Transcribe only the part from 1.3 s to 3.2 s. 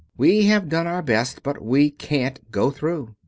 but we can't go through.